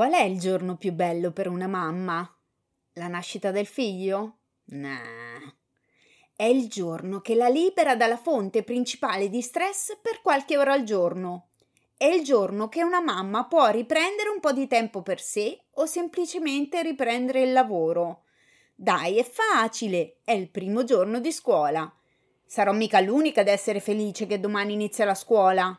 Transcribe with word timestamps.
Qual 0.00 0.12
è 0.12 0.22
il 0.22 0.40
giorno 0.40 0.78
più 0.78 0.94
bello 0.94 1.30
per 1.30 1.46
una 1.46 1.66
mamma? 1.66 2.26
La 2.94 3.06
nascita 3.06 3.50
del 3.50 3.66
figlio? 3.66 4.38
Nah. 4.68 5.54
È 6.34 6.44
il 6.44 6.68
giorno 6.68 7.20
che 7.20 7.34
la 7.34 7.48
libera 7.48 7.94
dalla 7.96 8.16
fonte 8.16 8.62
principale 8.62 9.28
di 9.28 9.42
stress 9.42 9.98
per 10.00 10.22
qualche 10.22 10.56
ora 10.56 10.72
al 10.72 10.84
giorno. 10.84 11.48
È 11.98 12.06
il 12.06 12.24
giorno 12.24 12.70
che 12.70 12.82
una 12.82 13.02
mamma 13.02 13.44
può 13.44 13.68
riprendere 13.68 14.30
un 14.30 14.40
po' 14.40 14.52
di 14.52 14.66
tempo 14.66 15.02
per 15.02 15.20
sé 15.20 15.64
o 15.72 15.84
semplicemente 15.84 16.80
riprendere 16.80 17.42
il 17.42 17.52
lavoro. 17.52 18.22
Dai, 18.74 19.18
è 19.18 19.22
facile, 19.22 20.20
è 20.24 20.32
il 20.32 20.48
primo 20.48 20.82
giorno 20.82 21.20
di 21.20 21.30
scuola. 21.30 21.94
Sarò 22.46 22.72
mica 22.72 23.00
l'unica 23.00 23.42
ad 23.42 23.48
essere 23.48 23.80
felice 23.80 24.26
che 24.26 24.40
domani 24.40 24.72
inizia 24.72 25.04
la 25.04 25.14
scuola. 25.14 25.78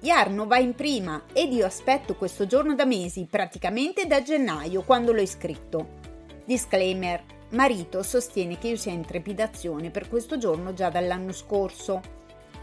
Jarno 0.00 0.46
va 0.46 0.58
in 0.58 0.74
prima 0.74 1.24
ed 1.32 1.52
io 1.52 1.66
aspetto 1.66 2.14
questo 2.14 2.46
giorno 2.46 2.76
da 2.76 2.84
mesi, 2.84 3.26
praticamente 3.28 4.06
da 4.06 4.22
gennaio, 4.22 4.82
quando 4.82 5.12
l'ho 5.12 5.20
iscritto. 5.20 5.96
Disclaimer: 6.44 7.24
marito 7.50 8.04
sostiene 8.04 8.58
che 8.58 8.68
io 8.68 8.76
sia 8.76 8.92
in 8.92 9.04
trepidazione 9.04 9.90
per 9.90 10.08
questo 10.08 10.38
giorno 10.38 10.72
già 10.72 10.88
dall'anno 10.88 11.32
scorso 11.32 12.00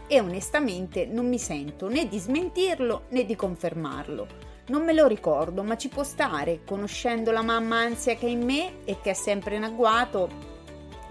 e 0.08 0.18
onestamente 0.18 1.04
non 1.04 1.28
mi 1.28 1.38
sento 1.38 1.88
né 1.88 2.08
di 2.08 2.18
smentirlo 2.18 3.02
né 3.10 3.26
di 3.26 3.36
confermarlo. 3.36 4.26
Non 4.68 4.82
me 4.84 4.94
lo 4.94 5.06
ricordo, 5.06 5.62
ma 5.62 5.76
ci 5.76 5.88
può 5.88 6.04
stare, 6.04 6.62
conoscendo 6.64 7.32
la 7.32 7.42
mamma 7.42 7.80
ansia 7.80 8.14
che 8.14 8.26
è 8.26 8.30
in 8.30 8.44
me 8.44 8.84
e 8.84 8.98
che 9.00 9.10
è 9.10 9.14
sempre 9.14 9.56
in 9.56 9.64
agguato, 9.64 10.28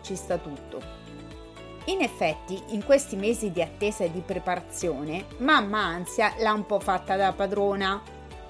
ci 0.02 0.16
sta 0.16 0.38
tutto. 0.38 0.95
In 1.88 2.02
effetti, 2.02 2.60
in 2.70 2.84
questi 2.84 3.16
mesi 3.16 3.52
di 3.52 3.62
attesa 3.62 4.04
e 4.04 4.12
di 4.12 4.22
preparazione, 4.22 5.26
mamma 5.38 5.84
ansia 5.84 6.34
l'ha 6.40 6.52
un 6.52 6.66
po' 6.66 6.80
fatta 6.80 7.16
da 7.16 7.32
padrona. 7.32 8.02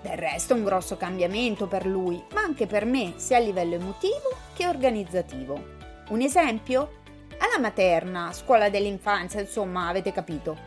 Del 0.02 0.16
resto 0.16 0.54
è 0.54 0.58
un 0.58 0.64
grosso 0.64 0.96
cambiamento 0.96 1.68
per 1.68 1.86
lui, 1.86 2.24
ma 2.34 2.40
anche 2.42 2.66
per 2.66 2.86
me, 2.86 3.14
sia 3.18 3.36
a 3.36 3.42
livello 3.42 3.76
emotivo 3.76 4.38
che 4.54 4.68
organizzativo. 4.68 5.62
Un 6.10 6.22
esempio? 6.22 7.02
Alla 7.40 7.60
materna, 7.60 8.32
scuola 8.32 8.70
dell'infanzia, 8.70 9.42
insomma, 9.42 9.90
avete 9.90 10.14
capito. 10.14 10.58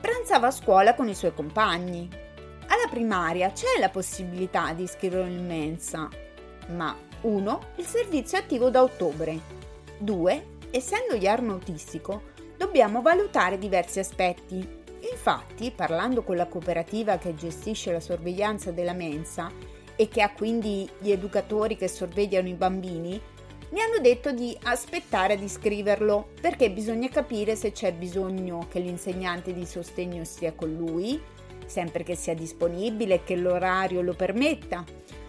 Pranzava 0.00 0.46
a 0.46 0.52
scuola 0.52 0.94
con 0.94 1.08
i 1.08 1.14
suoi 1.14 1.34
compagni. 1.34 2.08
Alla 2.68 2.88
primaria 2.88 3.52
c'è 3.52 3.78
la 3.78 3.90
possibilità 3.90 4.72
di 4.72 4.84
iscriverlo 4.84 5.26
in 5.26 5.46
mensa, 5.46 6.08
ma 6.68 6.96
1. 7.20 7.60
Il 7.76 7.84
servizio 7.84 8.38
è 8.38 8.40
attivo 8.40 8.70
da 8.70 8.82
ottobre. 8.82 9.38
2 9.98 10.54
essendo 10.70 11.14
Yarno 11.14 11.52
autistico, 11.52 12.22
dobbiamo 12.56 13.02
valutare 13.02 13.58
diversi 13.58 13.98
aspetti. 13.98 14.66
Infatti, 15.10 15.70
parlando 15.70 16.22
con 16.22 16.36
la 16.36 16.46
cooperativa 16.46 17.18
che 17.18 17.34
gestisce 17.34 17.92
la 17.92 18.00
sorveglianza 18.00 18.72
della 18.72 18.92
mensa 18.92 19.50
e 19.94 20.08
che 20.08 20.22
ha 20.22 20.32
quindi 20.32 20.88
gli 20.98 21.10
educatori 21.10 21.76
che 21.76 21.88
sorvegliano 21.88 22.48
i 22.48 22.54
bambini, 22.54 23.20
mi 23.70 23.80
hanno 23.80 23.98
detto 24.00 24.30
di 24.30 24.56
aspettare 24.62 25.34
ad 25.34 25.42
iscriverlo 25.42 26.28
perché 26.40 26.70
bisogna 26.70 27.08
capire 27.08 27.56
se 27.56 27.72
c'è 27.72 27.92
bisogno 27.92 28.66
che 28.70 28.78
l'insegnante 28.78 29.52
di 29.52 29.66
sostegno 29.66 30.24
sia 30.24 30.52
con 30.52 30.72
lui, 30.72 31.20
sempre 31.66 32.04
che 32.04 32.14
sia 32.14 32.34
disponibile 32.34 33.14
e 33.14 33.24
che 33.24 33.34
l'orario 33.34 34.02
lo 34.02 34.14
permetta, 34.14 34.84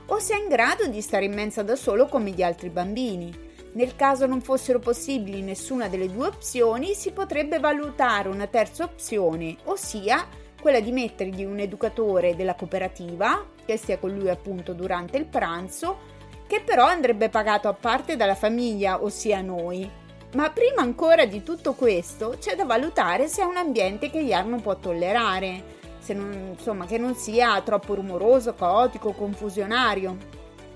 o 0.07 0.19
se 0.19 0.35
è 0.35 0.39
in 0.39 0.47
grado 0.47 0.87
di 0.87 1.01
stare 1.01 1.25
in 1.25 1.33
mensa 1.33 1.63
da 1.63 1.75
solo 1.75 2.05
come 2.05 2.31
gli 2.31 2.43
altri 2.43 2.69
bambini. 2.69 3.45
Nel 3.73 3.95
caso 3.95 4.25
non 4.25 4.41
fossero 4.41 4.79
possibili 4.79 5.41
nessuna 5.41 5.87
delle 5.87 6.11
due 6.11 6.27
opzioni, 6.27 6.93
si 6.93 7.11
potrebbe 7.11 7.59
valutare 7.59 8.29
una 8.29 8.47
terza 8.47 8.83
opzione, 8.83 9.55
ossia 9.65 10.25
quella 10.59 10.79
di 10.79 10.91
mettergli 10.91 11.45
un 11.45 11.59
educatore 11.59 12.35
della 12.35 12.55
cooperativa, 12.55 13.45
che 13.65 13.77
sia 13.77 13.99
con 13.99 14.15
lui 14.15 14.29
appunto 14.29 14.73
durante 14.73 15.17
il 15.17 15.25
pranzo, 15.25 16.15
che 16.47 16.61
però 16.65 16.85
andrebbe 16.85 17.29
pagato 17.29 17.67
a 17.67 17.73
parte 17.73 18.15
dalla 18.15 18.35
famiglia, 18.35 19.03
ossia 19.03 19.41
noi. 19.41 19.89
Ma 20.33 20.49
prima 20.49 20.81
ancora 20.81 21.25
di 21.25 21.43
tutto 21.43 21.73
questo 21.73 22.35
c'è 22.39 22.55
da 22.55 22.65
valutare 22.65 23.27
se 23.27 23.41
è 23.41 23.45
un 23.45 23.57
ambiente 23.57 24.09
che 24.09 24.19
Yarno 24.19 24.59
può 24.59 24.75
tollerare, 24.75 25.75
non, 26.07 26.53
insomma, 26.57 26.85
che 26.85 26.97
non 26.97 27.15
sia 27.15 27.61
troppo 27.61 27.93
rumoroso, 27.93 28.53
caotico, 28.53 29.11
confusionario. 29.11 30.17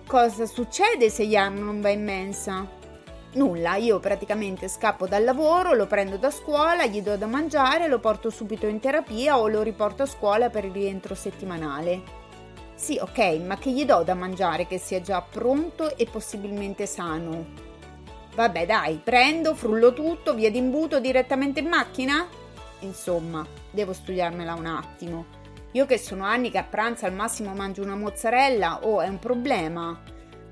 Cosa 0.05 0.45
succede 0.45 1.09
se 1.09 1.23
Yarno 1.23 1.63
non 1.63 1.81
va 1.81 1.89
in 1.89 2.03
mensa? 2.03 2.79
Nulla, 3.33 3.75
io 3.75 3.99
praticamente 3.99 4.67
scappo 4.67 5.07
dal 5.07 5.23
lavoro, 5.23 5.73
lo 5.73 5.87
prendo 5.87 6.17
da 6.17 6.29
scuola, 6.29 6.85
gli 6.85 7.01
do 7.01 7.15
da 7.15 7.27
mangiare, 7.27 7.87
lo 7.87 7.99
porto 7.99 8.29
subito 8.29 8.67
in 8.67 8.81
terapia 8.81 9.39
o 9.39 9.47
lo 9.47 9.61
riporto 9.61 10.03
a 10.03 10.05
scuola 10.05 10.49
per 10.49 10.65
il 10.65 10.73
rientro 10.73 11.15
settimanale. 11.15 12.19
Sì, 12.75 12.99
ok, 13.01 13.39
ma 13.45 13.57
che 13.57 13.71
gli 13.71 13.85
do 13.85 14.03
da 14.03 14.15
mangiare 14.15 14.67
che 14.67 14.77
sia 14.77 14.99
già 14.99 15.21
pronto 15.21 15.95
e 15.95 16.07
possibilmente 16.11 16.85
sano? 16.85 17.69
Vabbè, 18.35 18.65
dai, 18.65 18.99
prendo, 19.01 19.55
frullo 19.55 19.93
tutto, 19.93 20.33
via 20.33 20.51
d'imbuto 20.51 20.99
direttamente 20.99 21.61
in 21.61 21.67
macchina? 21.67 22.27
Insomma, 22.79 23.45
devo 23.69 23.93
studiarmela 23.93 24.55
un 24.55 24.65
attimo. 24.65 25.25
Io 25.71 25.85
che 25.85 25.97
sono 25.97 26.25
anni 26.25 26.51
che 26.51 26.57
a 26.57 26.63
pranzo 26.63 27.05
al 27.05 27.13
massimo 27.13 27.53
mangio 27.53 27.81
una 27.81 27.95
mozzarella, 27.95 28.79
oh, 28.81 28.99
è 28.99 29.07
un 29.07 29.19
problema. 29.19 29.97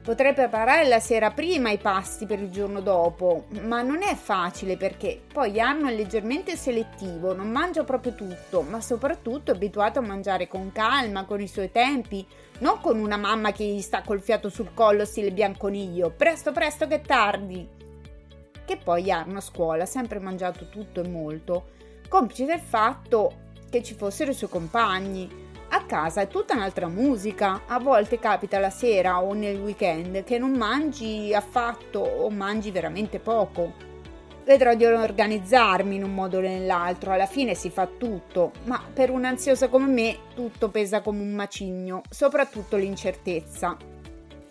Potrei 0.02 0.34
preparare 0.34 0.88
la 0.88 1.00
sera 1.00 1.30
prima 1.30 1.72
i 1.72 1.78
pasti 1.78 2.26
per 2.26 2.40
il 2.40 2.50
giorno 2.50 2.80
dopo, 2.80 3.46
ma 3.64 3.82
non 3.82 4.02
è 4.02 4.16
facile 4.16 4.78
perché 4.78 5.22
poi 5.32 5.60
Anno 5.60 5.88
è 5.88 5.94
leggermente 5.94 6.56
selettivo, 6.56 7.34
non 7.34 7.52
mangia 7.52 7.84
proprio 7.84 8.16
tutto, 8.16 8.62
ma 8.62 8.80
soprattutto 8.80 9.52
è 9.52 9.56
abituato 9.56 10.00
a 10.00 10.04
mangiare 10.04 10.48
con 10.48 10.72
calma, 10.72 11.26
con 11.26 11.42
i 11.42 11.48
suoi 11.48 11.70
tempi, 11.72 12.26
non 12.60 12.80
con 12.80 12.98
una 12.98 13.18
mamma 13.18 13.52
che 13.52 13.66
gli 13.66 13.82
sta 13.82 14.02
col 14.02 14.22
fiato 14.22 14.50
sul 14.50 14.74
collo 14.74 15.04
stile 15.04 15.32
bianconiglio, 15.32 16.14
presto 16.16 16.54
presto 16.54 16.88
che 16.88 16.96
è 16.96 17.02
tardi. 17.02 17.68
Che 18.66 18.78
poi 18.78 19.12
Arno 19.12 19.40
a 19.40 19.42
scuola 19.42 19.84
ha 19.84 19.88
sempre 19.88 20.20
mangiato 20.20 20.70
tutto 20.70 21.04
e 21.04 21.08
molto, 21.08 21.72
complice 22.08 22.46
del 22.46 22.62
fatto 22.62 23.48
che 23.70 23.84
ci 23.84 23.94
fossero 23.94 24.32
i 24.32 24.36
suoi 24.36 24.50
compagni, 24.50 25.49
a 25.70 25.86
casa 25.86 26.22
è 26.22 26.28
tutta 26.28 26.56
un'altra 26.56 26.88
musica. 26.88 27.62
A 27.68 27.80
volte 27.80 28.20
capita 28.20 28.60
la 28.60 28.70
sera 28.70 29.22
o 29.22 29.34
nel 29.34 29.60
weekend 29.60 30.24
che 30.24 30.38
non 30.38 30.52
mangi 30.52 31.34
affatto 31.34 32.00
o 32.00 32.30
mangi 32.30 32.72
veramente 32.72 33.20
poco. 33.20 33.88
Vedrò 34.44 34.74
di 34.74 34.84
organizzarmi 34.84 35.96
in 35.96 36.04
un 36.04 36.14
modo 36.16 36.38
o 36.38 36.42
nell'altro, 36.42 37.12
alla 37.12 37.28
fine 37.28 37.54
si 37.54 37.70
fa 37.70 37.86
tutto, 37.86 38.52
ma 38.64 38.82
per 38.92 39.12
un'ansiosa 39.12 39.68
come 39.68 39.86
me 39.86 40.18
tutto 40.34 40.70
pesa 40.70 41.02
come 41.02 41.22
un 41.22 41.34
macigno, 41.34 42.02
soprattutto 42.10 42.76
l'incertezza. 42.76 43.78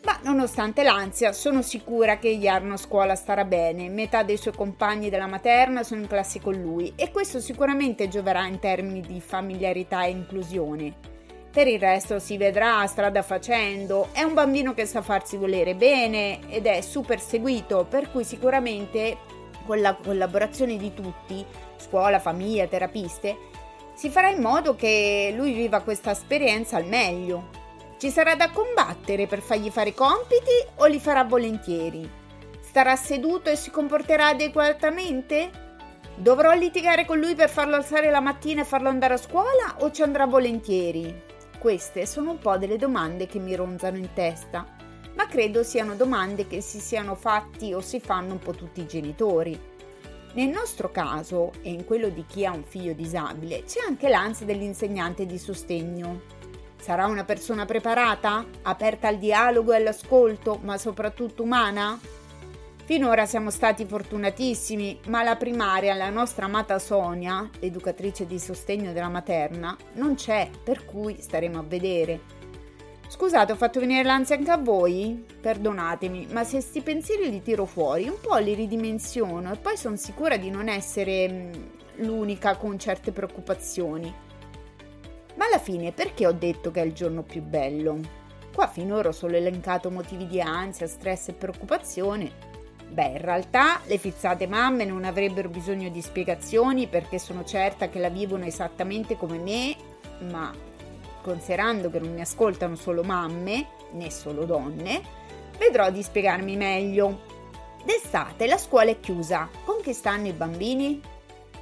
Ma 0.05 0.21
nonostante 0.23 0.85
l'ansia, 0.85 1.33
sono 1.33 1.63
sicura 1.63 2.19
che 2.19 2.39
Jarno 2.39 2.75
a 2.75 2.79
scuola 2.79 3.17
starà 3.17 3.45
bene. 3.45 3.89
Metà 3.89 4.23
dei 4.23 4.37
suoi 4.37 4.55
compagni 4.55 5.11
della 5.11 5.27
materna 5.27 5.83
sono 5.83 6.03
in 6.03 6.07
classe 6.07 6.41
con 6.41 6.55
lui 6.55 6.93
e 6.95 7.11
questo 7.11 7.41
sicuramente 7.41 8.09
gioverà 8.09 8.47
in 8.47 8.61
termini 8.61 9.01
di 9.01 9.21
familiarità 9.21 10.05
e 10.05 10.11
inclusione. 10.11 11.08
Per 11.51 11.67
il 11.67 11.81
resto 11.81 12.19
si 12.19 12.37
vedrà 12.37 12.87
strada 12.87 13.23
facendo. 13.23 14.09
È 14.13 14.23
un 14.23 14.35
bambino 14.35 14.75
che 14.75 14.85
sa 14.85 15.01
farsi 15.01 15.37
volere 15.37 15.75
bene 15.75 16.41
ed 16.49 16.67
è 16.67 16.81
super 16.83 17.21
seguito, 17.21 17.87
per 17.89 18.11
cui 18.11 18.23
sicuramente 18.23 19.17
con 19.65 19.81
la 19.81 19.95
collaborazione 19.95 20.77
di 20.77 20.95
tutti, 20.95 21.45
scuola, 21.77 22.19
famiglia, 22.19 22.67
terapiste, 22.67 23.37
si 23.95 24.11
farà 24.11 24.29
in 24.29 24.41
modo 24.41 24.77
che 24.77 25.33
lui 25.37 25.53
viva 25.53 25.81
questa 25.81 26.13
esperienza 26.13 26.77
al 26.77 26.87
meglio. 26.87 27.57
Ci 27.99 28.11
sarà 28.11 28.37
da 28.37 28.51
combattere 28.51 29.27
per 29.27 29.41
fargli 29.41 29.71
fare 29.71 29.93
compiti 29.93 30.53
o 30.77 30.87
li 30.87 31.01
farà 31.01 31.25
volentieri? 31.25 32.09
Starà 32.61 32.95
seduto 32.95 33.51
e 33.51 33.57
si 33.57 33.71
comporterà 33.71 34.29
adeguatamente? 34.29 35.51
Dovrò 36.15 36.53
litigare 36.53 37.05
con 37.05 37.19
lui 37.19 37.35
per 37.35 37.49
farlo 37.49 37.75
alzare 37.75 38.11
la 38.11 38.21
mattina 38.21 38.61
e 38.63 38.65
farlo 38.65 38.89
andare 38.89 39.15
a 39.15 39.19
scuola 39.19 39.77
o 39.81 39.91
ci 39.91 40.03
andrà 40.03 40.27
volentieri? 40.27 41.28
Queste 41.59 42.07
sono 42.07 42.31
un 42.33 42.39
po' 42.39 42.57
delle 42.57 42.77
domande 42.77 43.27
che 43.27 43.39
mi 43.39 43.55
ronzano 43.55 43.97
in 43.97 44.13
testa, 44.15 44.67
ma 45.15 45.27
credo 45.27 45.63
siano 45.63 45.95
domande 45.95 46.47
che 46.47 46.61
si 46.61 46.79
siano 46.79 47.15
fatti 47.15 47.73
o 47.73 47.81
si 47.81 48.01
fanno 48.01 48.33
un 48.33 48.39
po' 48.39 48.53
tutti 48.53 48.81
i 48.81 48.87
genitori. 48.87 49.59
Nel 50.35 50.49
nostro 50.49 50.91
caso, 50.91 51.53
e 51.63 51.71
in 51.71 51.85
quello 51.85 52.09
di 52.09 52.25
chi 52.27 52.45
ha 52.47 52.53
un 52.53 52.63
figlio 52.63 52.93
disabile, 52.93 53.65
c'è 53.65 53.81
anche 53.87 54.09
l'ansia 54.09 54.47
dell'insegnante 54.47 55.27
di 55.27 55.39
sostegno 55.39 56.37
Sarà 56.81 57.07
una 57.07 57.25
persona 57.25 57.65
preparata? 57.65 58.47
Aperta 58.63 59.09
al 59.09 59.19
dialogo 59.19 59.73
e 59.73 59.77
all'ascolto, 59.77 60.59
ma 60.63 60.79
soprattutto 60.79 61.43
umana? 61.43 61.99
Finora 62.89 63.27
siamo 63.27 63.51
stati 63.51 63.85
fortunatissimi, 63.85 65.01
ma 65.09 65.23
la 65.23 65.37
primaria, 65.37 65.93
la 65.93 66.09
nostra 66.09 66.47
amata 66.47 66.79
Sonia, 66.79 67.47
l'educatrice 67.59 68.25
di 68.25 68.39
sostegno 68.39 68.95
della 68.95 69.11
materna, 69.11 69.77
non 69.97 70.15
c'è, 70.15 70.49
per 70.65 70.87
cui 70.87 71.21
staremo 71.21 71.59
a 71.59 71.65
vedere. 71.69 72.21
Scusate, 73.07 73.53
ho 73.53 73.57
fatto 73.57 73.79
venire 73.79 74.05
l'ansia 74.05 74.37
anche 74.37 74.51
a 74.51 74.57
voi? 74.57 75.23
Perdonatemi, 75.39 76.29
ma 76.31 76.45
se 76.45 76.63
sti 76.63 76.81
pensieri 76.81 77.29
li 77.29 77.43
tiro 77.43 77.67
fuori, 77.67 78.09
un 78.09 78.19
po' 78.23 78.39
li 78.39 78.55
ridimensiono 78.55 79.53
e 79.53 79.59
poi 79.59 79.77
sono 79.77 79.97
sicura 79.97 80.39
di 80.39 80.49
non 80.49 80.71
essere 80.71 81.29
mm, 81.29 81.53
l'unica 81.97 82.57
con 82.57 82.79
certe 82.79 83.13
preoccupazioni. 83.13 84.11
Ma 85.35 85.45
alla 85.45 85.59
fine 85.59 85.93
perché 85.93 86.27
ho 86.27 86.33
detto 86.33 86.71
che 86.71 86.81
è 86.81 86.87
il 86.87 86.95
giorno 86.95 87.23
più 87.23 87.43
bello? 87.43 88.01
Qua 88.51 88.67
finora 88.67 89.11
ho 89.11 89.13
solo 89.13 89.37
elencato 89.37 89.91
motivi 89.91 90.27
di 90.27 90.41
ansia, 90.41 90.87
stress 90.87 91.29
e 91.29 91.35
preoccupazione. 91.35 92.48
Beh, 92.91 93.09
in 93.09 93.21
realtà 93.21 93.81
le 93.85 93.99
fizzate 93.99 94.47
mamme 94.47 94.85
non 94.85 95.05
avrebbero 95.05 95.49
bisogno 95.49 95.91
di 95.91 96.01
spiegazioni 96.01 96.87
perché 96.87 97.19
sono 97.19 97.45
certa 97.45 97.89
che 97.89 97.99
la 97.99 98.09
vivono 98.09 98.45
esattamente 98.45 99.17
come 99.17 99.39
me, 99.39 99.77
ma 100.31 100.53
considerando 101.23 101.91
che 101.91 102.01
non 102.01 102.15
mi 102.15 102.21
ascoltano 102.21 102.75
solo 102.75 103.03
mamme, 103.03 103.67
né 103.93 104.11
solo 104.11 104.45
donne, 104.45 105.03
vedrò 105.59 105.91
di 105.91 106.03
spiegarmi 106.03 106.57
meglio. 106.57 107.37
D'estate 107.85 108.47
la 108.47 108.59
scuola 108.59 108.91
è 108.91 109.01
chiusa. 109.01 109.49
Con 109.65 109.81
chi 109.83 109.93
stanno 109.93 110.27
i 110.29 110.33
bambini? 110.33 111.01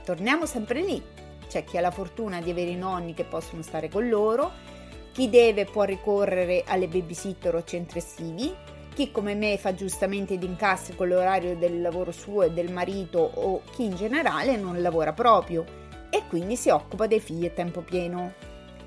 Torniamo 0.04 0.46
sempre 0.46 0.80
lì. 0.80 1.02
C'è 1.48 1.64
chi 1.64 1.76
ha 1.76 1.80
la 1.80 1.90
fortuna 1.90 2.40
di 2.40 2.50
avere 2.50 2.70
i 2.70 2.76
nonni 2.76 3.14
che 3.14 3.24
possono 3.24 3.62
stare 3.62 3.88
con 3.88 4.08
loro, 4.08 4.52
chi 5.12 5.28
deve 5.30 5.64
può 5.64 5.84
ricorrere 5.84 6.62
alle 6.66 6.88
babysitter 6.88 7.54
o 7.54 7.64
centri 7.64 7.98
estivi, 7.98 8.54
chi 8.96 9.10
come 9.10 9.34
me 9.34 9.58
fa 9.58 9.74
giustamente 9.74 10.38
d'incassi 10.38 10.94
con 10.94 11.08
l'orario 11.08 11.54
del 11.54 11.82
lavoro 11.82 12.12
suo 12.12 12.44
e 12.44 12.52
del 12.52 12.72
marito 12.72 13.18
o 13.18 13.60
chi 13.70 13.84
in 13.84 13.94
generale 13.94 14.56
non 14.56 14.80
lavora 14.80 15.12
proprio 15.12 15.66
e 16.08 16.22
quindi 16.26 16.56
si 16.56 16.70
occupa 16.70 17.06
dei 17.06 17.20
figli 17.20 17.44
a 17.44 17.50
tempo 17.50 17.82
pieno. 17.82 18.32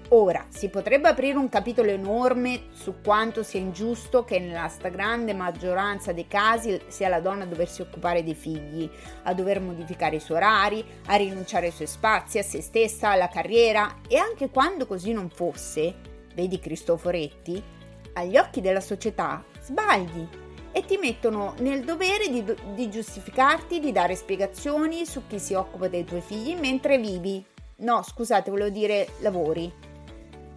Ora, 0.10 0.48
si 0.50 0.70
potrebbe 0.70 1.10
aprire 1.10 1.38
un 1.38 1.48
capitolo 1.48 1.92
enorme 1.92 2.70
su 2.72 2.96
quanto 3.04 3.44
sia 3.44 3.60
ingiusto 3.60 4.24
che 4.24 4.40
nella 4.40 4.68
stragrande 4.68 5.36
maggioranza 5.36 6.12
dei 6.12 6.26
casi 6.26 6.82
sia 6.88 7.08
la 7.08 7.20
donna 7.20 7.44
a 7.44 7.48
doversi 7.48 7.84
occupare 7.84 8.24
dei 8.24 8.34
figli, 8.34 8.90
a 9.26 9.34
dover 9.36 9.62
modificare 9.62 10.16
i 10.16 10.20
suoi 10.20 10.38
orari, 10.38 10.84
a 11.06 11.16
rinunciare 11.18 11.68
ai 11.68 11.72
suoi 11.72 11.86
spazi, 11.86 12.40
a 12.40 12.44
se 12.44 12.64
stessa, 12.64 13.12
alla 13.12 13.28
carriera 13.28 13.98
e 14.08 14.18
anche 14.18 14.50
quando 14.50 14.88
così 14.88 15.14
non 15.14 15.30
fosse, 15.30 15.94
vedi 16.34 16.58
Cristoforetti, 16.58 17.78
agli 18.20 18.38
occhi 18.38 18.62
della 18.62 18.82
società 18.82 19.44
sbagli 19.62 20.28
e 20.72 20.86
ti 20.86 20.98
mettono 20.98 21.56
nel 21.60 21.84
dovere 21.84 22.30
di, 22.30 22.44
di 22.74 22.90
giustificarti, 22.90 23.80
di 23.80 23.92
dare 23.92 24.16
spiegazioni 24.16 25.06
su 25.06 25.24
chi 25.28 25.40
si 25.40 25.54
occupa 25.54 25.88
dei 25.88 26.06
tuoi 26.06 26.22
figli 26.22 26.56
mentre 26.56 26.98
vivi. 26.98 27.44
No, 27.78 28.04
scusate, 28.04 28.52
volevo 28.52 28.70
dire 28.70 29.10
lavori. 29.20 29.72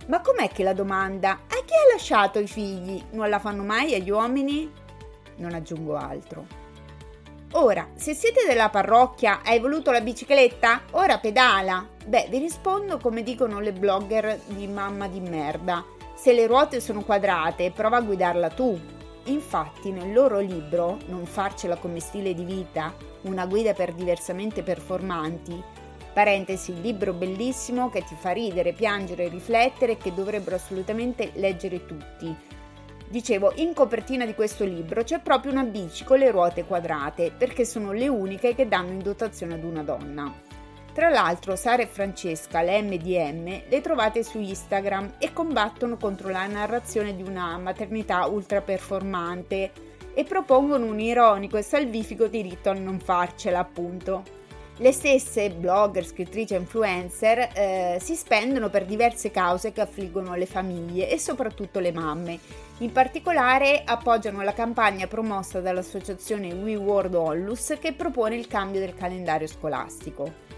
Ma 0.06 0.20
com'è 0.20 0.48
che 0.48 0.64
la 0.64 0.72
domanda 0.72 1.30
a 1.30 1.64
chi 1.64 1.74
hai 1.74 1.92
lasciato 1.92 2.38
i 2.38 2.46
figli 2.46 3.02
non 3.12 3.28
la 3.28 3.38
fanno 3.38 3.62
mai 3.62 3.94
agli 3.94 4.10
uomini? 4.10 4.70
Non 5.36 5.54
aggiungo 5.54 5.96
altro. 5.96 6.60
Ora, 7.52 7.88
se 7.94 8.14
siete 8.14 8.46
della 8.46 8.70
parrocchia, 8.70 9.40
hai 9.44 9.60
voluto 9.60 9.90
la 9.90 10.00
bicicletta? 10.00 10.82
Ora 10.92 11.18
pedala. 11.18 11.86
Beh, 12.04 12.26
vi 12.30 12.38
rispondo 12.38 12.98
come 12.98 13.22
dicono 13.22 13.60
le 13.60 13.72
blogger 13.72 14.40
di 14.46 14.66
mamma 14.66 15.06
di 15.06 15.20
merda. 15.20 15.84
Se 16.22 16.32
le 16.32 16.46
ruote 16.46 16.78
sono 16.78 17.02
quadrate, 17.02 17.72
prova 17.72 17.96
a 17.96 18.00
guidarla 18.00 18.50
tu. 18.50 18.78
Infatti, 19.24 19.90
nel 19.90 20.12
loro 20.12 20.38
libro 20.38 20.98
Non 21.06 21.26
farcela 21.26 21.74
come 21.74 21.98
stile 21.98 22.32
di 22.32 22.44
vita, 22.44 22.94
una 23.22 23.44
guida 23.44 23.72
per 23.72 23.92
diversamente 23.92 24.62
performanti, 24.62 25.60
Parentesi, 26.12 26.80
libro 26.80 27.12
bellissimo 27.12 27.90
che 27.90 28.04
ti 28.04 28.14
fa 28.14 28.30
ridere, 28.30 28.72
piangere, 28.72 29.26
riflettere 29.26 29.92
e 29.92 29.96
che 29.96 30.14
dovrebbero 30.14 30.54
assolutamente 30.54 31.32
leggere 31.34 31.86
tutti. 31.86 32.32
Dicevo, 33.08 33.54
in 33.56 33.74
copertina 33.74 34.24
di 34.24 34.34
questo 34.34 34.62
libro 34.62 35.02
c'è 35.02 35.18
proprio 35.18 35.50
una 35.50 35.64
bici 35.64 36.04
con 36.04 36.20
le 36.20 36.30
ruote 36.30 36.64
quadrate, 36.64 37.32
perché 37.36 37.64
sono 37.64 37.90
le 37.90 38.06
uniche 38.06 38.54
che 38.54 38.68
danno 38.68 38.92
in 38.92 39.02
dotazione 39.02 39.54
ad 39.54 39.64
una 39.64 39.82
donna. 39.82 40.32
Tra 40.92 41.08
l'altro 41.08 41.56
Sara 41.56 41.80
e 41.80 41.86
Francesca, 41.86 42.60
le 42.60 42.82
MDM, 42.82 43.62
le 43.66 43.80
trovate 43.80 44.22
su 44.22 44.38
Instagram 44.38 45.14
e 45.16 45.32
combattono 45.32 45.96
contro 45.96 46.28
la 46.28 46.46
narrazione 46.46 47.16
di 47.16 47.22
una 47.22 47.56
maternità 47.56 48.26
ultra 48.26 48.60
performante 48.60 49.72
e 50.12 50.24
propongono 50.24 50.84
un 50.84 51.00
ironico 51.00 51.56
e 51.56 51.62
salvifico 51.62 52.26
diritto 52.26 52.68
a 52.68 52.74
non 52.74 53.00
farcela, 53.00 53.58
appunto. 53.58 54.40
Le 54.76 54.92
stesse 54.92 55.48
blogger, 55.48 56.04
scrittrici 56.04 56.52
e 56.52 56.58
influencer 56.58 57.38
eh, 57.54 57.98
si 57.98 58.14
spendono 58.14 58.68
per 58.68 58.84
diverse 58.84 59.30
cause 59.30 59.72
che 59.72 59.80
affliggono 59.80 60.34
le 60.34 60.46
famiglie 60.46 61.08
e 61.08 61.18
soprattutto 61.18 61.78
le 61.78 61.92
mamme. 61.92 62.38
In 62.78 62.92
particolare 62.92 63.82
appoggiano 63.82 64.42
la 64.42 64.52
campagna 64.52 65.06
promossa 65.06 65.60
dall'associazione 65.60 66.52
We 66.52 66.74
World 66.74 67.14
Ollus 67.14 67.76
che 67.80 67.94
propone 67.94 68.36
il 68.36 68.46
cambio 68.46 68.80
del 68.80 68.94
calendario 68.94 69.46
scolastico. 69.46 70.51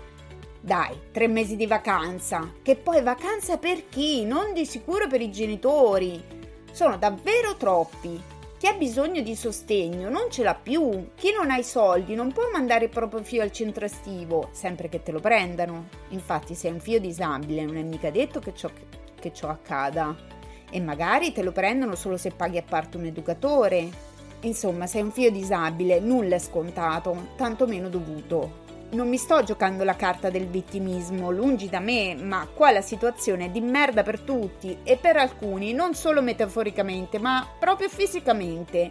Dai, 0.64 0.98
tre 1.12 1.28
mesi 1.28 1.56
di 1.56 1.66
vacanza, 1.66 2.50
che 2.62 2.74
poi 2.76 3.02
vacanza 3.02 3.58
per 3.58 3.86
chi? 3.90 4.24
Non 4.24 4.54
di 4.54 4.64
sicuro 4.64 5.06
per 5.08 5.20
i 5.20 5.30
genitori. 5.30 6.24
Sono 6.72 6.96
davvero 6.96 7.56
troppi. 7.56 8.18
Chi 8.56 8.66
ha 8.66 8.72
bisogno 8.72 9.20
di 9.20 9.36
sostegno 9.36 10.08
non 10.08 10.30
ce 10.30 10.42
l'ha 10.42 10.54
più. 10.54 11.10
Chi 11.16 11.32
non 11.32 11.50
ha 11.50 11.58
i 11.58 11.62
soldi 11.62 12.14
non 12.14 12.32
può 12.32 12.44
mandare 12.50 12.84
il 12.84 12.90
proprio 12.90 13.22
figlio 13.22 13.42
al 13.42 13.52
centro 13.52 13.84
estivo, 13.84 14.48
sempre 14.52 14.88
che 14.88 15.02
te 15.02 15.12
lo 15.12 15.20
prendano. 15.20 15.88
Infatti, 16.08 16.54
se 16.54 16.68
hai 16.68 16.72
un 16.72 16.80
figlio 16.80 16.98
disabile, 16.98 17.62
non 17.66 17.76
è 17.76 17.82
mica 17.82 18.08
detto 18.08 18.40
che 18.40 18.54
ciò, 18.54 18.70
che 19.20 19.34
ciò 19.34 19.50
accada. 19.50 20.16
E 20.70 20.80
magari 20.80 21.32
te 21.32 21.42
lo 21.42 21.52
prendono 21.52 21.94
solo 21.94 22.16
se 22.16 22.30
paghi 22.30 22.56
a 22.56 22.64
parte 22.66 22.96
un 22.96 23.04
educatore. 23.04 23.86
Insomma, 24.40 24.86
se 24.86 24.96
hai 24.96 25.04
un 25.04 25.12
figlio 25.12 25.28
disabile, 25.28 26.00
nulla 26.00 26.36
è 26.36 26.38
scontato, 26.38 27.32
tantomeno 27.36 27.90
dovuto. 27.90 28.62
Non 28.94 29.08
mi 29.08 29.16
sto 29.16 29.42
giocando 29.42 29.82
la 29.82 29.96
carta 29.96 30.30
del 30.30 30.46
vittimismo, 30.46 31.32
lungi 31.32 31.68
da 31.68 31.80
me, 31.80 32.14
ma 32.14 32.46
qua 32.54 32.70
la 32.70 32.80
situazione 32.80 33.46
è 33.46 33.50
di 33.50 33.60
merda 33.60 34.04
per 34.04 34.20
tutti 34.20 34.78
e 34.84 34.96
per 34.96 35.16
alcuni 35.16 35.72
non 35.72 35.94
solo 35.94 36.22
metaforicamente, 36.22 37.18
ma 37.18 37.44
proprio 37.58 37.88
fisicamente. 37.88 38.90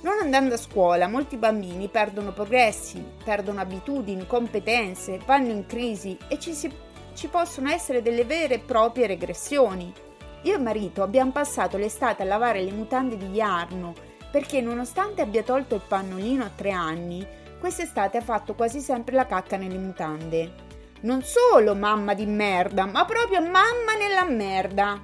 Non 0.00 0.18
andando 0.20 0.54
a 0.54 0.58
scuola, 0.58 1.06
molti 1.06 1.36
bambini 1.36 1.86
perdono 1.86 2.32
progressi, 2.32 3.00
perdono 3.22 3.60
abitudini, 3.60 4.26
competenze, 4.26 5.20
vanno 5.24 5.52
in 5.52 5.66
crisi 5.66 6.18
e 6.26 6.40
ci, 6.40 6.52
si, 6.52 6.68
ci 7.14 7.28
possono 7.28 7.70
essere 7.70 8.02
delle 8.02 8.24
vere 8.24 8.54
e 8.54 8.58
proprie 8.58 9.06
regressioni. 9.06 9.92
Io 10.42 10.54
e 10.56 10.58
marito 10.58 11.04
abbiamo 11.04 11.30
passato 11.30 11.76
l'estate 11.76 12.22
a 12.24 12.26
lavare 12.26 12.60
le 12.60 12.72
mutande 12.72 13.16
di 13.16 13.26
Jarno 13.26 13.94
perché 14.32 14.60
nonostante 14.60 15.22
abbia 15.22 15.44
tolto 15.44 15.76
il 15.76 15.82
pannolino 15.86 16.42
a 16.42 16.50
tre 16.52 16.70
anni, 16.72 17.24
quest'estate 17.62 18.18
ha 18.18 18.22
fatto 18.22 18.54
quasi 18.54 18.80
sempre 18.80 19.14
la 19.14 19.24
cacca 19.24 19.56
nelle 19.56 19.78
mutande. 19.78 20.52
Non 21.02 21.22
solo 21.22 21.76
mamma 21.76 22.12
di 22.12 22.26
merda, 22.26 22.86
ma 22.86 23.04
proprio 23.04 23.40
mamma 23.40 23.94
nella 23.96 24.24
merda. 24.24 25.00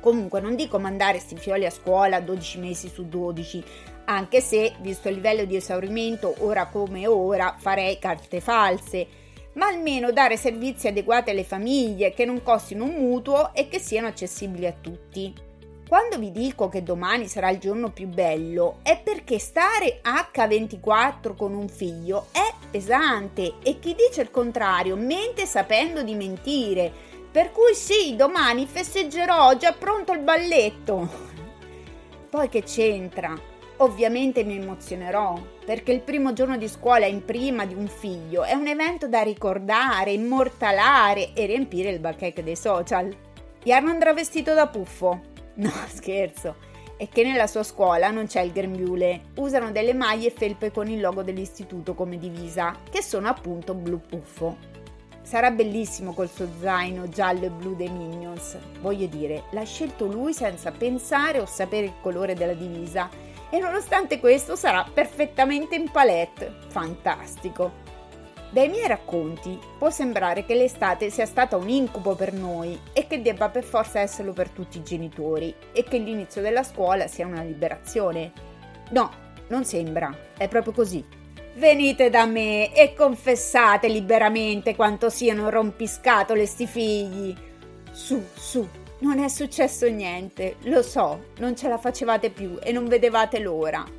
Comunque 0.00 0.40
non 0.40 0.56
dico 0.56 0.80
mandare 0.80 1.20
sti 1.20 1.36
fioli 1.36 1.66
a 1.66 1.70
scuola 1.70 2.18
12 2.18 2.58
mesi 2.58 2.88
su 2.88 3.06
12, 3.06 3.64
anche 4.06 4.40
se, 4.40 4.74
visto 4.80 5.08
il 5.08 5.14
livello 5.14 5.44
di 5.44 5.54
esaurimento 5.54 6.34
ora 6.40 6.66
come 6.66 7.06
ora, 7.06 7.54
farei 7.56 8.00
carte 8.00 8.40
false, 8.40 9.06
ma 9.52 9.68
almeno 9.68 10.10
dare 10.10 10.36
servizi 10.36 10.88
adeguati 10.88 11.30
alle 11.30 11.44
famiglie 11.44 12.12
che 12.12 12.24
non 12.24 12.42
costino 12.42 12.82
un 12.82 12.94
mutuo 12.94 13.54
e 13.54 13.68
che 13.68 13.78
siano 13.78 14.08
accessibili 14.08 14.66
a 14.66 14.74
tutti. 14.80 15.32
Quando 15.88 16.18
vi 16.18 16.30
dico 16.30 16.68
che 16.68 16.82
domani 16.82 17.28
sarà 17.28 17.48
il 17.48 17.56
giorno 17.56 17.90
più 17.90 18.08
bello 18.08 18.80
è 18.82 19.00
perché 19.02 19.38
stare 19.38 20.02
H24 20.02 21.34
con 21.34 21.54
un 21.54 21.66
figlio 21.66 22.26
è 22.30 22.52
pesante 22.70 23.54
e 23.62 23.78
chi 23.78 23.94
dice 23.94 24.20
il 24.20 24.30
contrario 24.30 24.96
mente 24.96 25.46
sapendo 25.46 26.02
di 26.02 26.14
mentire. 26.14 26.92
Per 27.32 27.52
cui 27.52 27.74
sì, 27.74 28.14
domani 28.16 28.66
festeggerò, 28.66 29.56
già 29.56 29.72
pronto 29.72 30.12
il 30.12 30.18
balletto. 30.18 31.08
Poi 32.28 32.50
che 32.50 32.64
c'entra? 32.64 33.34
Ovviamente 33.78 34.44
mi 34.44 34.56
emozionerò, 34.56 35.40
perché 35.64 35.92
il 35.92 36.02
primo 36.02 36.34
giorno 36.34 36.58
di 36.58 36.68
scuola 36.68 37.06
in 37.06 37.24
prima 37.24 37.64
di 37.64 37.72
un 37.72 37.86
figlio 37.86 38.42
è 38.42 38.52
un 38.52 38.66
evento 38.66 39.08
da 39.08 39.22
ricordare, 39.22 40.10
immortalare 40.10 41.32
e 41.32 41.46
riempire 41.46 41.88
il 41.88 41.98
bacheche 41.98 42.42
dei 42.42 42.56
social. 42.56 43.10
Jarno 43.62 43.90
andrà 43.90 44.12
vestito 44.12 44.52
da 44.54 44.66
puffo, 44.66 45.20
No, 45.58 45.70
scherzo. 45.88 46.66
È 46.96 47.08
che 47.08 47.22
nella 47.22 47.46
sua 47.46 47.62
scuola 47.62 48.10
non 48.10 48.26
c'è 48.26 48.40
il 48.40 48.52
grembiule. 48.52 49.26
Usano 49.36 49.70
delle 49.70 49.94
maglie 49.94 50.30
felpe 50.30 50.72
con 50.72 50.88
il 50.88 51.00
logo 51.00 51.22
dell'istituto 51.22 51.94
come 51.94 52.18
divisa, 52.18 52.74
che 52.90 53.02
sono 53.02 53.28
appunto 53.28 53.74
blu 53.74 54.00
puffo. 54.00 54.56
Sarà 55.22 55.50
bellissimo 55.50 56.14
col 56.14 56.30
suo 56.30 56.48
zaino 56.58 57.08
giallo 57.08 57.44
e 57.44 57.50
blu 57.50 57.76
dei 57.76 57.90
Minions. 57.90 58.56
Voglio 58.80 59.06
dire, 59.06 59.44
l'ha 59.50 59.64
scelto 59.64 60.06
lui 60.06 60.32
senza 60.32 60.72
pensare 60.72 61.38
o 61.38 61.46
sapere 61.46 61.86
il 61.86 61.94
colore 62.00 62.34
della 62.34 62.54
divisa 62.54 63.08
e 63.50 63.58
nonostante 63.58 64.20
questo 64.20 64.56
sarà 64.56 64.84
perfettamente 64.92 65.76
in 65.76 65.90
palette. 65.90 66.52
Fantastico! 66.68 67.87
Dai 68.50 68.68
miei 68.68 68.88
racconti 68.88 69.58
può 69.76 69.90
sembrare 69.90 70.46
che 70.46 70.54
l'estate 70.54 71.10
sia 71.10 71.26
stata 71.26 71.56
un 71.56 71.68
incubo 71.68 72.14
per 72.14 72.32
noi 72.32 72.80
e 72.94 73.06
che 73.06 73.20
debba 73.20 73.50
per 73.50 73.62
forza 73.62 74.00
esserlo 74.00 74.32
per 74.32 74.48
tutti 74.48 74.78
i 74.78 74.82
genitori 74.82 75.54
e 75.70 75.84
che 75.84 75.98
l'inizio 75.98 76.40
della 76.40 76.62
scuola 76.62 77.06
sia 77.08 77.26
una 77.26 77.42
liberazione. 77.42 78.32
No, 78.90 79.10
non 79.48 79.66
sembra, 79.66 80.16
è 80.38 80.48
proprio 80.48 80.72
così. 80.72 81.04
Venite 81.56 82.08
da 82.08 82.24
me 82.24 82.74
e 82.74 82.94
confessate 82.94 83.88
liberamente 83.88 84.74
quanto 84.74 85.10
siano 85.10 85.50
rompiscatole 85.50 86.46
sti 86.46 86.66
figli. 86.66 87.36
Su, 87.90 88.24
su, 88.34 88.66
non 89.00 89.18
è 89.18 89.28
successo 89.28 89.86
niente, 89.88 90.56
lo 90.62 90.82
so, 90.82 91.32
non 91.38 91.54
ce 91.54 91.68
la 91.68 91.76
facevate 91.76 92.30
più 92.30 92.58
e 92.62 92.72
non 92.72 92.86
vedevate 92.86 93.40
l'ora. 93.40 93.97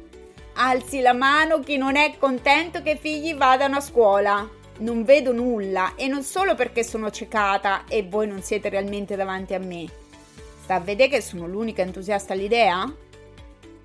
Alzi 0.62 1.00
la 1.00 1.14
mano 1.14 1.62
chi 1.62 1.78
non 1.78 1.96
è 1.96 2.18
contento 2.18 2.82
che 2.82 2.92
i 2.92 2.98
figli 2.98 3.34
vadano 3.34 3.78
a 3.78 3.80
scuola. 3.80 4.46
Non 4.80 5.06
vedo 5.06 5.32
nulla 5.32 5.96
e 5.96 6.10
non 6.10 6.22
solo 6.22 6.54
perché 6.54 6.84
sono 6.84 7.10
ciecata 7.12 7.86
e 7.88 8.04
voi 8.04 8.28
non 8.28 8.42
siete 8.42 8.68
realmente 8.68 9.16
davanti 9.16 9.54
a 9.54 9.60
me. 9.60 9.86
Sta 10.62 10.76
a 10.76 10.80
vedere 10.82 11.12
che 11.12 11.22
sono 11.22 11.48
l'unica 11.48 11.82
entusiasta 11.82 12.34
all'idea? 12.34 12.94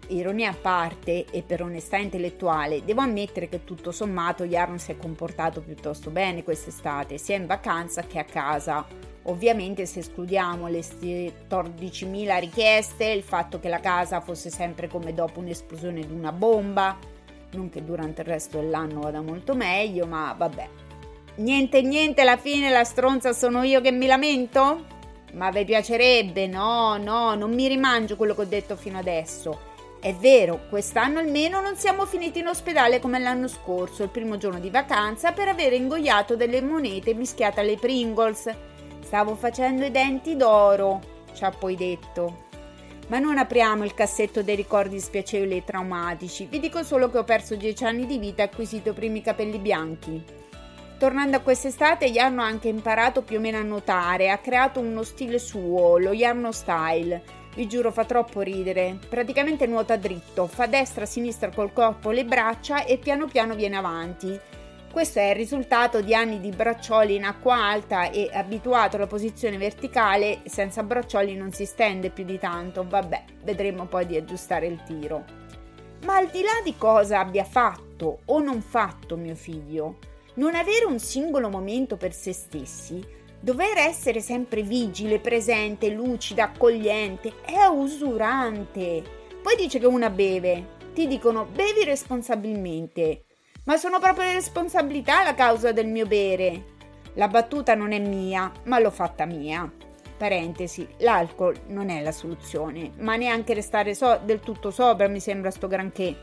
Ironia 0.08 0.50
a 0.50 0.56
parte 0.60 1.26
e 1.30 1.42
per 1.42 1.62
onestà 1.62 1.96
intellettuale, 1.98 2.84
devo 2.84 3.02
ammettere 3.02 3.48
che 3.48 3.62
tutto 3.62 3.92
sommato 3.92 4.42
Jarno 4.42 4.76
si 4.78 4.90
è 4.90 4.96
comportato 4.96 5.60
piuttosto 5.60 6.10
bene 6.10 6.42
quest'estate, 6.42 7.18
sia 7.18 7.36
in 7.36 7.46
vacanza 7.46 8.02
che 8.02 8.18
a 8.18 8.24
casa. 8.24 8.84
Ovviamente 9.26 9.86
se 9.86 10.00
escludiamo 10.00 10.68
le 10.68 10.80
14.000 10.80 12.40
richieste, 12.40 13.06
il 13.06 13.22
fatto 13.22 13.58
che 13.58 13.68
la 13.68 13.80
casa 13.80 14.20
fosse 14.20 14.50
sempre 14.50 14.86
come 14.86 15.14
dopo 15.14 15.40
un'esplosione 15.40 16.06
di 16.06 16.12
una 16.12 16.32
bomba, 16.32 16.98
non 17.52 17.70
che 17.70 17.82
durante 17.82 18.20
il 18.20 18.26
resto 18.26 18.58
dell'anno 18.58 19.00
vada 19.00 19.22
molto 19.22 19.54
meglio, 19.54 20.06
ma 20.06 20.34
vabbè. 20.36 20.68
Niente 21.36 21.80
niente, 21.80 22.20
alla 22.20 22.36
fine 22.36 22.68
la 22.68 22.84
stronza 22.84 23.32
sono 23.32 23.62
io 23.62 23.80
che 23.80 23.92
mi 23.92 24.06
lamento? 24.06 24.84
Ma 25.32 25.50
vi 25.50 25.64
piacerebbe? 25.64 26.46
No, 26.46 26.96
no, 26.98 27.34
non 27.34 27.52
mi 27.52 27.66
rimangio 27.66 28.16
quello 28.16 28.34
che 28.34 28.42
ho 28.42 28.46
detto 28.46 28.76
fino 28.76 28.98
adesso. 28.98 29.72
È 30.00 30.12
vero, 30.12 30.66
quest'anno 30.68 31.18
almeno 31.18 31.62
non 31.62 31.76
siamo 31.76 32.04
finiti 32.04 32.40
in 32.40 32.48
ospedale 32.48 33.00
come 33.00 33.18
l'anno 33.18 33.48
scorso, 33.48 34.02
il 34.02 34.10
primo 34.10 34.36
giorno 34.36 34.60
di 34.60 34.68
vacanza, 34.68 35.32
per 35.32 35.48
aver 35.48 35.72
ingoiato 35.72 36.36
delle 36.36 36.60
monete 36.60 37.14
mischiate 37.14 37.60
alle 37.60 37.78
Pringles. 37.78 38.50
Stavo 39.04 39.34
facendo 39.34 39.84
i 39.84 39.90
denti 39.90 40.34
d'oro, 40.34 41.00
ci 41.34 41.44
ha 41.44 41.50
poi 41.50 41.76
detto. 41.76 42.42
Ma 43.08 43.18
non 43.18 43.38
apriamo 43.38 43.84
il 43.84 43.94
cassetto 43.94 44.42
dei 44.42 44.56
ricordi 44.56 44.98
spiacevoli 44.98 45.58
e 45.58 45.64
traumatici. 45.64 46.46
Vi 46.46 46.58
dico 46.58 46.82
solo 46.82 47.10
che 47.10 47.18
ho 47.18 47.24
perso 47.24 47.54
dieci 47.54 47.84
anni 47.84 48.06
di 48.06 48.18
vita 48.18 48.42
e 48.42 48.46
acquisito 48.46 48.90
i 48.90 48.94
primi 48.94 49.20
capelli 49.20 49.58
bianchi. 49.58 50.24
Tornando 50.98 51.36
a 51.36 51.40
quest'estate, 51.40 52.10
Jarno 52.10 52.42
ha 52.42 52.46
anche 52.46 52.68
imparato 52.68 53.22
più 53.22 53.36
o 53.36 53.40
meno 53.40 53.58
a 53.58 53.62
nuotare, 53.62 54.30
ha 54.30 54.38
creato 54.38 54.80
uno 54.80 55.02
stile 55.02 55.38
suo, 55.38 55.98
lo 55.98 56.12
Jarno 56.12 56.50
Style 56.50 57.42
vi 57.54 57.68
giuro, 57.68 57.92
fa 57.92 58.04
troppo 58.04 58.40
ridere. 58.40 58.98
Praticamente 59.08 59.66
nuota 59.66 59.96
dritto, 59.96 60.46
fa 60.46 60.66
destra-sinistra 60.66 61.50
col 61.50 61.72
corpo 61.72 62.10
le 62.10 62.24
braccia 62.24 62.84
e 62.84 62.98
piano 62.98 63.26
piano 63.26 63.54
viene 63.54 63.76
avanti. 63.76 64.38
Questo 64.94 65.18
è 65.18 65.30
il 65.30 65.34
risultato 65.34 66.00
di 66.02 66.14
anni 66.14 66.38
di 66.38 66.50
braccioli 66.50 67.16
in 67.16 67.24
acqua 67.24 67.56
alta 67.56 68.10
e 68.10 68.30
abituato 68.32 68.94
alla 68.94 69.08
posizione 69.08 69.56
verticale, 69.56 70.42
senza 70.44 70.84
braccioli 70.84 71.34
non 71.34 71.50
si 71.50 71.66
stende 71.66 72.10
più 72.10 72.22
di 72.22 72.38
tanto. 72.38 72.86
Vabbè, 72.88 73.24
vedremo 73.42 73.86
poi 73.86 74.06
di 74.06 74.16
aggiustare 74.16 74.68
il 74.68 74.80
tiro. 74.84 75.24
Ma 76.04 76.14
al 76.14 76.28
di 76.28 76.42
là 76.42 76.60
di 76.62 76.76
cosa 76.76 77.18
abbia 77.18 77.42
fatto 77.42 78.20
o 78.26 78.38
non 78.38 78.60
fatto 78.60 79.16
mio 79.16 79.34
figlio, 79.34 79.98
non 80.34 80.54
avere 80.54 80.84
un 80.84 81.00
singolo 81.00 81.48
momento 81.48 81.96
per 81.96 82.14
se 82.14 82.32
stessi 82.32 83.04
Dover 83.40 83.76
essere 83.78 84.20
sempre 84.20 84.62
vigile, 84.62 85.18
presente, 85.18 85.90
lucida, 85.90 86.44
accogliente 86.44 87.32
è 87.44 87.66
usurante. 87.66 89.02
Poi 89.42 89.56
dice 89.56 89.80
che 89.80 89.86
una 89.86 90.08
beve. 90.08 90.76
Ti 90.94 91.08
dicono 91.08 91.46
bevi 91.46 91.82
responsabilmente. 91.82 93.23
Ma 93.66 93.78
sono 93.78 93.98
proprio 93.98 94.26
le 94.26 94.34
responsabilità 94.34 95.24
la 95.24 95.34
causa 95.34 95.72
del 95.72 95.86
mio 95.86 96.04
bere. 96.04 96.72
La 97.14 97.28
battuta 97.28 97.74
non 97.74 97.92
è 97.92 97.98
mia, 97.98 98.52
ma 98.64 98.78
l'ho 98.78 98.90
fatta 98.90 99.24
mia. 99.24 99.70
Parentesi, 100.18 100.86
l'alcol 100.98 101.58
non 101.68 101.88
è 101.88 102.02
la 102.02 102.12
soluzione, 102.12 102.90
ma 102.98 103.16
neanche 103.16 103.54
restare 103.54 103.94
so- 103.94 104.20
del 104.22 104.40
tutto 104.40 104.70
sopra 104.70 105.08
mi 105.08 105.18
sembra 105.18 105.50
sto 105.50 105.66
granché. 105.66 106.14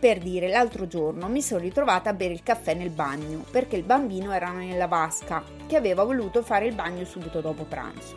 Per 0.00 0.20
dire, 0.20 0.48
l'altro 0.48 0.86
giorno 0.86 1.28
mi 1.28 1.42
sono 1.42 1.60
ritrovata 1.60 2.08
a 2.08 2.14
bere 2.14 2.32
il 2.32 2.42
caffè 2.42 2.72
nel 2.72 2.88
bagno 2.88 3.44
perché 3.50 3.76
il 3.76 3.82
bambino 3.82 4.32
era 4.32 4.50
nella 4.50 4.86
vasca 4.86 5.44
che 5.66 5.76
aveva 5.76 6.04
voluto 6.04 6.42
fare 6.42 6.64
il 6.64 6.74
bagno 6.74 7.04
subito 7.04 7.42
dopo 7.42 7.64
pranzo. 7.64 8.16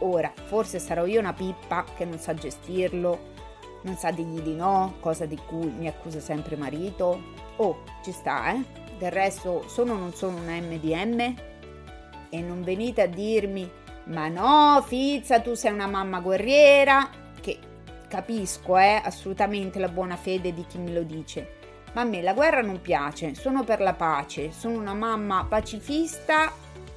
Ora, 0.00 0.30
forse 0.44 0.78
sarò 0.78 1.06
io 1.06 1.20
una 1.20 1.32
pippa 1.32 1.86
che 1.96 2.04
non 2.04 2.18
sa 2.18 2.34
gestirlo, 2.34 3.32
non 3.80 3.96
sa 3.96 4.10
dirgli 4.10 4.42
di 4.42 4.54
no, 4.54 4.96
cosa 5.00 5.24
di 5.24 5.38
cui 5.46 5.70
mi 5.70 5.88
accusa 5.88 6.20
sempre 6.20 6.56
marito. 6.56 7.45
Oh, 7.56 7.82
ci 8.02 8.12
sta, 8.12 8.52
eh? 8.52 8.64
Del 8.98 9.10
resto 9.10 9.64
sono 9.68 9.92
o 9.92 9.96
non 9.96 10.12
sono 10.12 10.38
una 10.38 10.52
MDM? 10.52 11.34
E 12.28 12.40
non 12.40 12.62
venite 12.62 13.02
a 13.02 13.06
dirmi, 13.06 13.70
ma 14.04 14.28
no, 14.28 14.82
Fizza, 14.86 15.40
tu 15.40 15.54
sei 15.54 15.72
una 15.72 15.86
mamma 15.86 16.20
guerriera, 16.20 17.08
che 17.40 17.58
Capisco, 18.08 18.78
eh, 18.78 19.00
assolutamente 19.02 19.80
la 19.80 19.88
buona 19.88 20.16
fede 20.16 20.54
di 20.54 20.64
chi 20.66 20.78
me 20.78 20.92
lo 20.92 21.02
dice. 21.02 21.54
Ma 21.92 22.02
a 22.02 22.04
me 22.04 22.22
la 22.22 22.34
guerra 22.34 22.60
non 22.60 22.80
piace, 22.80 23.34
sono 23.34 23.64
per 23.64 23.80
la 23.80 23.94
pace, 23.94 24.52
sono 24.52 24.78
una 24.78 24.94
mamma 24.94 25.44
pacifista 25.48 26.52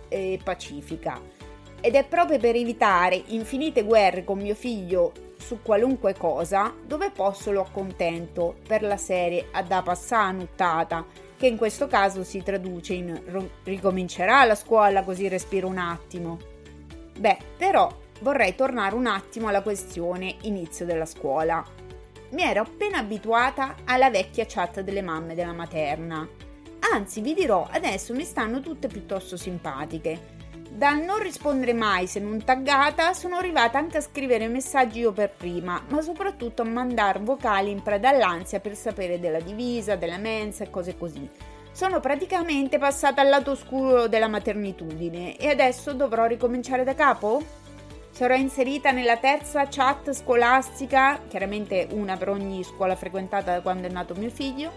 e 0.08 0.40
pacifica. 0.44 1.20
Ed 1.82 1.96
è 1.96 2.06
proprio 2.06 2.38
per 2.38 2.56
evitare 2.56 3.24
infinite 3.28 3.84
guerre 3.84 4.24
con 4.24 4.40
mio 4.40 4.54
figlio 4.54 5.12
su 5.40 5.62
qualunque 5.62 6.16
cosa 6.16 6.74
dove 6.86 7.10
posso 7.12 7.52
lo 7.52 7.62
accontento 7.62 8.56
per 8.68 8.84
la 8.84 8.98
serie 8.98 9.48
a 9.52 9.64
da 9.64 9.82
passare 9.82 10.36
nuttata 10.36 11.06
che 11.38 11.48
in 11.48 11.58
questo 11.58 11.88
caso 11.88 12.24
si 12.24 12.44
traduce 12.44 12.94
in 12.94 13.50
ricomincerà 13.64 14.44
la 14.44 14.56
scuola 14.56 15.04
così 15.04 15.30
respiro 15.30 15.68
un 15.68 15.78
attimo. 15.78 16.38
Beh, 17.18 17.38
però 17.58 17.90
vorrei 18.20 18.56
tornare 18.56 18.94
un 18.96 19.08
attimo 19.08 19.48
alla 19.48 19.62
questione 19.62 20.36
inizio 20.42 20.86
della 20.86 21.06
scuola. 21.06 21.64
Mi 22.32 22.44
ero 22.44 22.62
appena 22.62 22.98
abituata 23.00 23.76
alla 23.86 24.10
vecchia 24.10 24.46
chat 24.46 24.82
delle 24.82 25.02
mamme 25.02 25.34
della 25.34 25.54
materna. 25.54 26.28
Anzi, 26.94 27.22
vi 27.22 27.34
dirò, 27.34 27.68
adesso 27.72 28.14
mi 28.14 28.24
stanno 28.24 28.60
tutte 28.60 28.88
piuttosto 28.88 29.38
simpatiche. 29.38 30.38
Dal 30.72 31.02
non 31.02 31.20
rispondere 31.20 31.74
mai 31.74 32.06
se 32.06 32.20
non 32.20 32.44
taggata, 32.44 33.14
sono 33.14 33.38
arrivata 33.38 33.80
anche 33.80 33.98
a 33.98 34.02
scrivere 34.02 34.48
messaggi 34.48 35.00
io 35.00 35.12
per 35.12 35.32
prima, 35.36 35.84
ma 35.90 36.02
soprattutto 36.02 36.62
a 36.62 36.66
mandare 36.66 37.20
vocali 37.20 37.72
in 37.72 37.82
preda 37.82 38.10
all'ansia 38.10 38.60
per 38.60 38.76
sapere 38.76 39.20
della 39.20 39.40
divisa, 39.40 39.96
della 39.96 40.18
mensa 40.18 40.64
e 40.64 40.70
cose 40.70 40.96
così. 40.96 41.28
Sono 41.72 42.00
praticamente 42.00 42.78
passata 42.78 43.22
al 43.22 43.30
lato 43.30 43.52
oscuro 43.52 44.08
della 44.08 44.28
maternitudine 44.28 45.38
e 45.38 45.50
adesso 45.50 45.94
dovrò 45.94 46.28
ricominciare 46.28 46.84
da 46.84 46.94
capo? 46.94 47.42
Sarò 48.12 48.36
inserita 48.36 48.92
nella 48.92 49.18
terza 49.18 49.68
chat 49.68 50.12
scolastica, 50.14 51.20
chiaramente 51.28 51.88
una 51.92 52.16
per 52.16 52.30
ogni 52.30 52.64
scuola 52.64 52.96
frequentata 52.96 53.54
da 53.54 53.62
quando 53.62 53.88
è 53.88 53.92
nato 53.92 54.14
mio 54.14 54.30
figlio, 54.30 54.72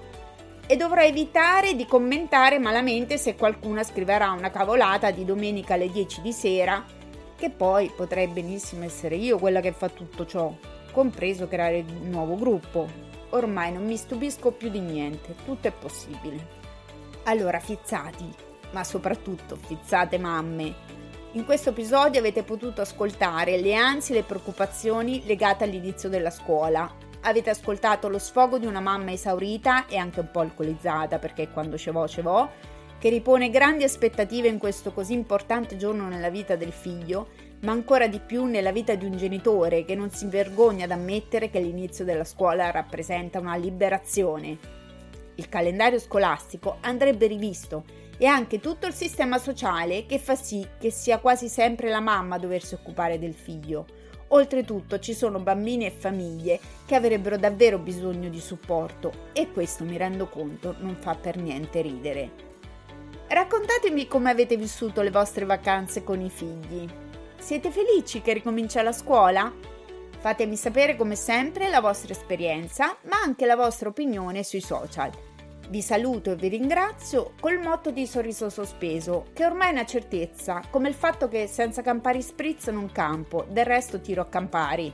e 0.72 0.76
dovrò 0.76 1.02
evitare 1.02 1.76
di 1.76 1.84
commentare 1.84 2.58
malamente 2.58 3.18
se 3.18 3.36
qualcuno 3.36 3.84
scriverà 3.84 4.30
una 4.30 4.50
cavolata 4.50 5.10
di 5.10 5.26
domenica 5.26 5.74
alle 5.74 5.90
10 5.90 6.22
di 6.22 6.32
sera, 6.32 6.82
che 7.36 7.50
poi 7.50 7.92
potrei 7.94 8.26
benissimo 8.26 8.84
essere 8.84 9.16
io 9.16 9.36
quella 9.36 9.60
che 9.60 9.72
fa 9.72 9.90
tutto 9.90 10.24
ciò, 10.24 10.50
compreso 10.90 11.46
creare 11.46 11.84
un 11.86 12.08
nuovo 12.08 12.36
gruppo. 12.36 12.88
Ormai 13.32 13.70
non 13.70 13.84
mi 13.84 13.98
stupisco 13.98 14.52
più 14.52 14.70
di 14.70 14.80
niente, 14.80 15.34
tutto 15.44 15.68
è 15.68 15.72
possibile. 15.72 16.46
Allora, 17.24 17.58
fizzati, 17.58 18.32
ma 18.70 18.82
soprattutto 18.82 19.56
fizzate 19.56 20.16
mamme, 20.16 20.74
in 21.32 21.44
questo 21.44 21.68
episodio 21.68 22.18
avete 22.18 22.44
potuto 22.44 22.80
ascoltare 22.80 23.60
le 23.60 23.74
ansie 23.74 24.14
e 24.14 24.18
le 24.20 24.24
preoccupazioni 24.24 25.22
legate 25.26 25.64
all'inizio 25.64 26.08
della 26.08 26.30
scuola. 26.30 27.11
Avete 27.24 27.50
ascoltato 27.50 28.08
lo 28.08 28.18
sfogo 28.18 28.58
di 28.58 28.66
una 28.66 28.80
mamma 28.80 29.12
esaurita 29.12 29.86
e 29.86 29.96
anche 29.96 30.18
un 30.18 30.30
po' 30.32 30.40
alcolizzata, 30.40 31.20
perché 31.20 31.50
quando 31.50 31.78
ce 31.78 31.92
vo 31.92 32.08
ce 32.08 32.20
vo, 32.20 32.50
che 32.98 33.10
ripone 33.10 33.48
grandi 33.48 33.84
aspettative 33.84 34.48
in 34.48 34.58
questo 34.58 34.92
così 34.92 35.12
importante 35.12 35.76
giorno 35.76 36.08
nella 36.08 36.30
vita 36.30 36.56
del 36.56 36.72
figlio, 36.72 37.28
ma 37.60 37.70
ancora 37.70 38.08
di 38.08 38.18
più 38.18 38.44
nella 38.46 38.72
vita 38.72 38.96
di 38.96 39.04
un 39.04 39.16
genitore 39.16 39.84
che 39.84 39.94
non 39.94 40.10
si 40.10 40.26
vergogna 40.26 40.84
ad 40.84 40.90
ammettere 40.90 41.48
che 41.48 41.60
l'inizio 41.60 42.04
della 42.04 42.24
scuola 42.24 42.72
rappresenta 42.72 43.38
una 43.38 43.54
liberazione. 43.54 44.58
Il 45.36 45.48
calendario 45.48 46.00
scolastico 46.00 46.78
andrebbe 46.80 47.28
rivisto 47.28 47.84
e 48.22 48.26
anche 48.26 48.60
tutto 48.60 48.86
il 48.86 48.94
sistema 48.94 49.36
sociale 49.36 50.06
che 50.06 50.20
fa 50.20 50.36
sì 50.36 50.64
che 50.78 50.92
sia 50.92 51.18
quasi 51.18 51.48
sempre 51.48 51.88
la 51.88 51.98
mamma 51.98 52.36
a 52.36 52.38
doversi 52.38 52.74
occupare 52.74 53.18
del 53.18 53.34
figlio. 53.34 53.84
Oltretutto 54.28 55.00
ci 55.00 55.12
sono 55.12 55.40
bambini 55.40 55.86
e 55.86 55.90
famiglie 55.90 56.60
che 56.86 56.94
avrebbero 56.94 57.36
davvero 57.36 57.78
bisogno 57.78 58.28
di 58.28 58.38
supporto 58.38 59.30
e 59.32 59.50
questo 59.50 59.82
mi 59.82 59.96
rendo 59.96 60.28
conto 60.28 60.76
non 60.78 60.94
fa 61.00 61.16
per 61.16 61.36
niente 61.36 61.80
ridere. 61.80 62.30
Raccontatemi 63.26 64.06
come 64.06 64.30
avete 64.30 64.56
vissuto 64.56 65.02
le 65.02 65.10
vostre 65.10 65.44
vacanze 65.44 66.04
con 66.04 66.20
i 66.20 66.30
figli. 66.30 66.88
Siete 67.40 67.72
felici 67.72 68.22
che 68.22 68.34
ricomincia 68.34 68.82
la 68.82 68.92
scuola? 68.92 69.52
Fatemi 70.20 70.54
sapere 70.54 70.94
come 70.94 71.16
sempre 71.16 71.68
la 71.68 71.80
vostra 71.80 72.12
esperienza, 72.12 72.96
ma 73.06 73.20
anche 73.20 73.46
la 73.46 73.56
vostra 73.56 73.88
opinione 73.88 74.44
sui 74.44 74.60
social. 74.60 75.10
Vi 75.72 75.80
saluto 75.80 76.32
e 76.32 76.36
vi 76.36 76.48
ringrazio 76.48 77.32
col 77.40 77.58
motto 77.58 77.90
di 77.90 78.04
sorriso 78.06 78.50
sospeso, 78.50 79.28
che 79.32 79.46
ormai 79.46 79.68
è 79.68 79.72
una 79.72 79.86
certezza, 79.86 80.60
come 80.68 80.90
il 80.90 80.94
fatto 80.94 81.28
che 81.28 81.46
senza 81.46 81.80
campari 81.80 82.20
spritz 82.20 82.66
non 82.66 82.92
campo, 82.92 83.46
del 83.48 83.64
resto 83.64 83.98
tiro 83.98 84.20
a 84.20 84.26
campari. 84.26 84.92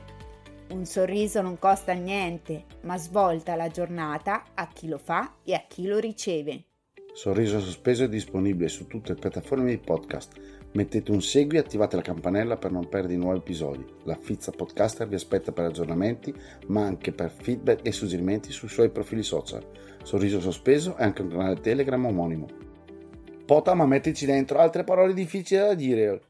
Un 0.69 0.85
sorriso 0.85 1.41
non 1.41 1.59
costa 1.59 1.91
niente, 1.91 2.63
ma 2.83 2.97
svolta 2.97 3.57
la 3.57 3.67
giornata 3.67 4.45
a 4.53 4.69
chi 4.69 4.87
lo 4.87 4.97
fa 4.97 5.33
e 5.43 5.53
a 5.53 5.65
chi 5.67 5.85
lo 5.85 5.97
riceve. 5.97 6.63
Sorriso 7.11 7.59
sospeso 7.59 8.05
è 8.05 8.07
disponibile 8.07 8.69
su 8.69 8.87
tutte 8.87 9.11
le 9.11 9.19
piattaforme 9.19 9.71
di 9.71 9.79
podcast 9.79 10.59
Mettete 10.71 11.09
un 11.09 11.21
segui 11.21 11.57
e 11.57 11.61
attivate 11.61 11.95
la 11.95 12.03
campanella 12.03 12.55
per 12.55 12.71
non 12.71 12.87
perdere 12.87 13.17
nuovi 13.17 13.39
episodi. 13.39 13.83
La 14.03 14.15
Fizza 14.15 14.51
Podcaster 14.51 15.07
vi 15.07 15.15
aspetta 15.15 15.51
per 15.51 15.65
aggiornamenti, 15.65 16.31
ma 16.67 16.85
anche 16.85 17.11
per 17.11 17.31
feedback 17.31 17.79
e 17.81 17.91
suggerimenti 17.91 18.51
sui 18.51 18.67
suoi 18.67 18.91
profili 18.91 19.23
social. 19.23 19.65
Sorriso 20.03 20.39
Sospeso 20.39 20.95
e 20.97 21.03
anche 21.03 21.21
un 21.21 21.29
canale 21.29 21.59
Telegram 21.59 22.03
omonimo. 22.05 22.47
Pota, 23.45 23.73
ma 23.73 23.85
mettici 23.85 24.25
dentro 24.25 24.59
altre 24.59 24.83
parole 24.83 25.13
difficili 25.13 25.59
da 25.61 25.73
dire. 25.73 26.21